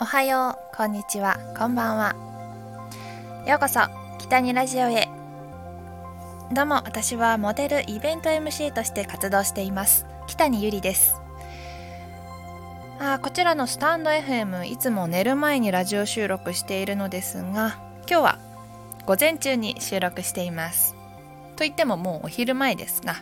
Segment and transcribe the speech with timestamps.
[0.00, 2.14] おはよう、こんにちは、こんばんは。
[3.48, 3.80] ようこそ、
[4.20, 5.08] 北にラジオへ。
[6.52, 10.06] どうも、私はモデルイベント MC として活動しています。
[10.28, 11.16] 北にゆりです。
[13.00, 18.38] あこちらのスタンド FM、いつも寝る前にラジオ収録しているのですが、今日は
[19.04, 20.94] 午前中に収録しています。
[21.56, 23.16] と言ってももうお昼前ですが、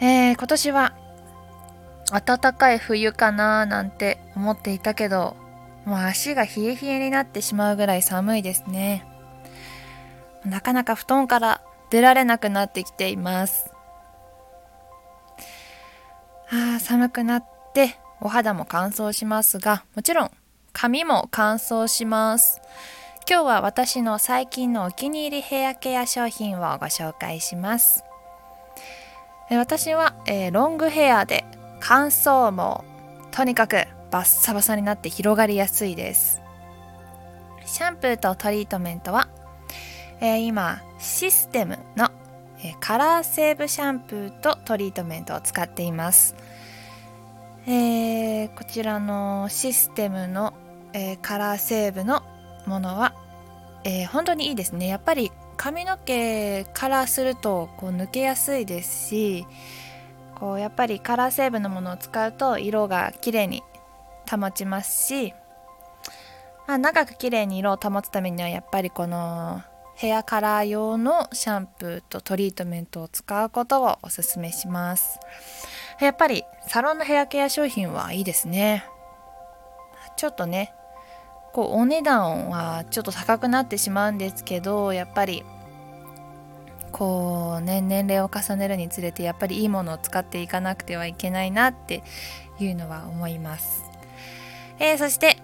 [0.00, 0.92] えー、今年は
[2.10, 5.36] 暖かい冬かななんて思っていたけど、
[5.84, 9.04] もう足が冷え冷えになってしまうぐらい寒いですね。
[10.44, 11.60] なかなか布団から
[11.90, 13.70] 出られなくなってきています。
[16.50, 20.30] あ寒くなってお肌も乾燥しますが、もちろん
[20.72, 22.60] 髪も乾燥します。
[23.28, 28.04] 今日は私の最近のお気に入りヘアケア商品をご紹介します。
[29.50, 31.44] 私は、えー、ロングヘアで
[31.88, 32.84] 乾燥も
[33.30, 36.42] とにかくバッサバサになって広がりやすいです。
[37.64, 39.28] シャンプーとトリートメントは、
[40.20, 42.10] えー、今システムの、
[42.64, 46.34] え、カラーセーブシャンプーとトリートメントを使っています、
[47.68, 50.54] えー、こちらのシステムの、
[50.92, 52.24] えカラーセーブの
[52.66, 53.14] ものは、
[53.84, 54.88] え本当にいいですね。
[54.88, 59.46] やっぱり髪の毛カラーするとこう抜けやすいですし
[60.38, 63.62] こうやっぱりカラー成分のものを使うと色が綺麗に
[64.30, 65.32] 保ちますし、
[66.66, 69.62] まあ、長く綺麗に色を保つためにはやっぱりこの
[69.94, 75.18] ヘアカラー用のシャンプーとトリートメントを使うことをおすすめします。
[76.00, 78.84] やっぱりサロンのヘアケア商品はいいですね。
[80.18, 80.74] ちょっとね
[81.54, 85.42] こうお値段はちょっと高くなってしまうんですけどやっぱり
[86.96, 92.02] こうね年齢を重ねるにつれてやっぱりいいものを使っていかなくてはいけないなって
[92.58, 93.84] いうのは思います、
[94.78, 95.36] えー、そして、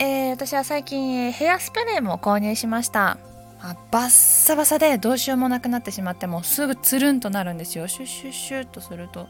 [0.00, 3.18] えー、私は最近ヘアスプレーも購入しました。
[3.60, 7.88] あバッサバサでどうしようもなくなってしまってもうすぐつるんとなるんですよ。
[7.88, 9.22] シュッシュッシュッとすると。
[9.22, 9.24] い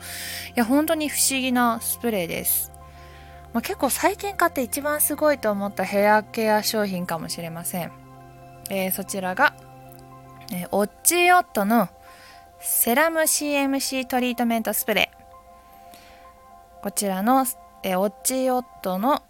[0.54, 2.70] や本当に不思議なスプレーです。
[3.54, 7.92] まあ、結構最近買って一番すごいと思ったヘアケア商品かもしれません、
[8.68, 9.54] えー、そちらが
[10.52, 11.88] えー、オッチーオットの
[12.60, 16.82] セラム CMC トリートメントスプレー。
[16.82, 17.44] こちらの、
[17.82, 19.22] えー、オッチーオットの、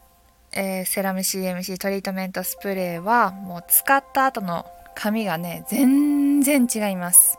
[0.53, 7.39] えー、セラム CMC トリートメントスプレーはもう使った後の髪がね全然違います、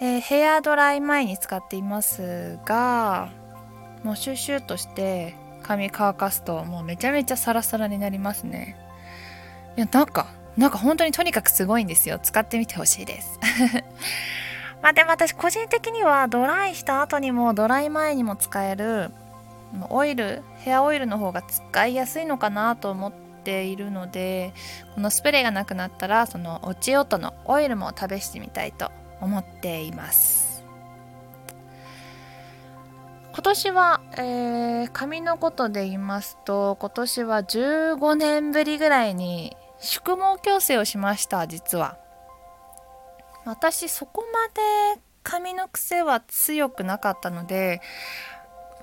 [0.00, 3.30] えー、ヘアドライ前に使っていますが
[4.02, 8.76] もうシュシュとして髪乾かすともうめちゃめちゃサラサラになりますね。
[9.76, 10.26] いやなんか
[10.60, 12.18] なんか本当にとにかくすごいんですよ。
[12.18, 13.40] 使ってみてほしいです。
[14.82, 19.10] まあでも私個人的にはドライした後にもドライ前にも使える
[19.88, 23.12] オイル、ヘアオイルの方が使いやすいのかなと思っ
[23.42, 24.52] ているので、
[24.94, 28.92] このスプレーがなくなったらそのオチオトのオイルも試してみたいと
[29.22, 30.62] 思っています。
[33.32, 41.98] 今年は、えー、髪のことで言いますと今年は15年ぶりぐらいに宿毛矯正をしました実は。
[43.44, 44.48] 私そこま
[44.94, 47.80] で髪の癖は強くなかったので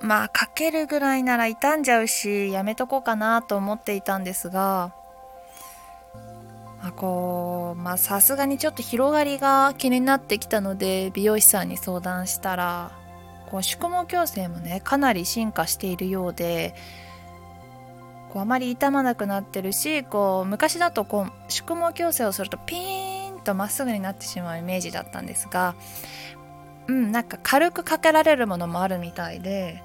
[0.02, 4.92] まあかけるぐらいなら傷んじゃうしやめとこうかなと思っていたんですが
[6.82, 12.92] まあ、こうまあさすがにちょっと広がりが気になってきたので美容師さんに相談したら
[13.50, 16.74] こう宿毛矯正もねかなり進化しているようで
[18.32, 25.74] こうあまり傷まなくなってるしこう昔だとこう宿毛矯正をするとピーンとまっすぐになってしまうイメージだったんですが
[26.86, 29.82] うんなんか軽くかけられるものもあるみたいで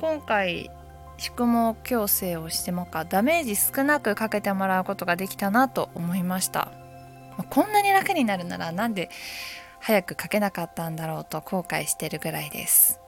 [0.00, 0.70] 今回
[1.18, 6.72] 宿毛矯正をしてもかダメージ少なくかけてもらうことができたなと思いました。
[7.50, 9.10] こんなに楽になるならなんで
[9.80, 13.03] 早くかけなかったんだろうと後悔してるぐらいです。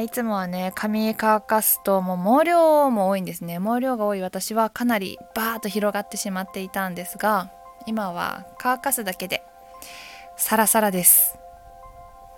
[0.00, 3.58] いつもはね髪乾かすともう毛量も多いんですね。
[3.58, 7.50] 毛量が多い私はかなりバーッと広がってしまっていたんですが
[7.86, 9.42] 今は乾かすだけで
[10.36, 11.38] サラサラです。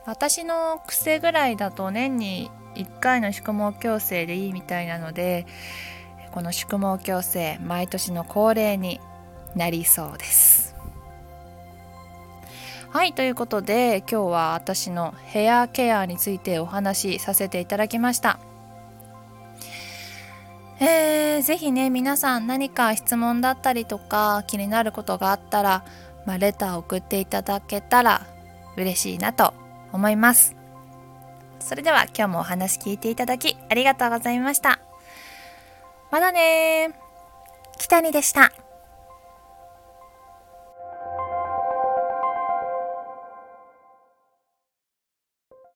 [0.07, 5.47] 私の癖ぐらいだと年に1回の宿毛矯正でいいみたいなので
[6.33, 9.01] この宿毛矯正毎年の恒例に
[9.55, 10.70] なりそうです。
[12.93, 18.41] はいということで今日は私のヘアケアについてお話しさせていただきました。
[20.81, 25.85] えー、ぜひね皆さん何か質問だったりとか気になることがあったら、
[26.27, 28.27] まあ、レターを送っていただけたら
[28.77, 29.55] 嬉しいなと
[29.93, 30.57] 思います。
[31.61, 34.81] それでは今日もお話聞いていただきありがとうございました。
[36.11, 36.91] まだね
[37.79, 38.51] 北にでした。